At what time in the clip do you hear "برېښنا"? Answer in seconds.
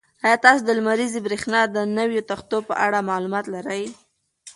1.27-1.61